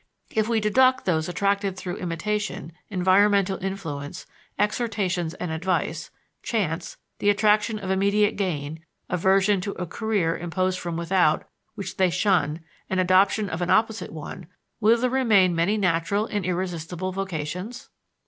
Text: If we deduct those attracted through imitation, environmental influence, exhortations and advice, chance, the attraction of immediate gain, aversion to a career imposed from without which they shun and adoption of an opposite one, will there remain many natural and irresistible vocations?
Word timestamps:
If 0.31 0.49
we 0.49 0.59
deduct 0.59 1.05
those 1.05 1.29
attracted 1.29 1.77
through 1.77 1.97
imitation, 1.97 2.71
environmental 2.89 3.63
influence, 3.63 4.25
exhortations 4.57 5.35
and 5.35 5.51
advice, 5.51 6.09
chance, 6.41 6.97
the 7.19 7.29
attraction 7.29 7.77
of 7.77 7.91
immediate 7.91 8.35
gain, 8.35 8.83
aversion 9.09 9.61
to 9.61 9.73
a 9.73 9.85
career 9.85 10.35
imposed 10.35 10.79
from 10.79 10.97
without 10.97 11.47
which 11.75 11.97
they 11.97 12.09
shun 12.09 12.61
and 12.89 12.99
adoption 12.99 13.47
of 13.47 13.61
an 13.61 13.69
opposite 13.69 14.11
one, 14.11 14.47
will 14.79 14.97
there 14.97 15.07
remain 15.07 15.53
many 15.53 15.77
natural 15.77 16.25
and 16.25 16.45
irresistible 16.45 17.11
vocations? 17.11 17.89